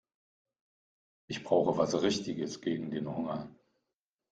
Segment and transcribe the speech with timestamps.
[1.27, 3.55] Ich brauche was Richtiges gegen den Hunger.